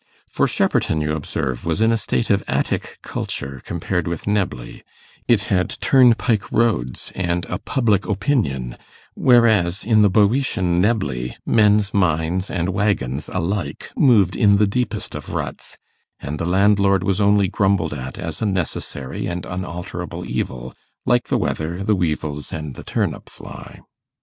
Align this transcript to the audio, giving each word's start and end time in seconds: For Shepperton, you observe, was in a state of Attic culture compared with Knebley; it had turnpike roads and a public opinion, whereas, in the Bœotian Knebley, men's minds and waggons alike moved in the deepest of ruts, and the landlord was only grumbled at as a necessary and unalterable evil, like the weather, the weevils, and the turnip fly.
For 0.27 0.47
Shepperton, 0.47 0.99
you 0.99 1.13
observe, 1.15 1.63
was 1.63 1.79
in 1.79 1.91
a 1.91 1.95
state 1.95 2.31
of 2.31 2.43
Attic 2.47 2.97
culture 3.03 3.61
compared 3.63 4.07
with 4.07 4.25
Knebley; 4.25 4.81
it 5.27 5.41
had 5.41 5.77
turnpike 5.79 6.51
roads 6.51 7.11
and 7.13 7.45
a 7.45 7.59
public 7.59 8.07
opinion, 8.07 8.77
whereas, 9.13 9.83
in 9.83 10.01
the 10.01 10.09
Bœotian 10.09 10.79
Knebley, 10.79 11.37
men's 11.45 11.93
minds 11.93 12.49
and 12.49 12.69
waggons 12.69 13.29
alike 13.31 13.91
moved 13.95 14.35
in 14.35 14.55
the 14.55 14.65
deepest 14.65 15.13
of 15.13 15.29
ruts, 15.35 15.77
and 16.19 16.39
the 16.39 16.49
landlord 16.49 17.03
was 17.03 17.21
only 17.21 17.47
grumbled 17.47 17.93
at 17.93 18.17
as 18.17 18.41
a 18.41 18.45
necessary 18.47 19.27
and 19.27 19.45
unalterable 19.45 20.25
evil, 20.25 20.73
like 21.05 21.25
the 21.27 21.37
weather, 21.37 21.83
the 21.83 21.93
weevils, 21.95 22.51
and 22.51 22.73
the 22.73 22.83
turnip 22.83 23.29
fly. 23.29 23.79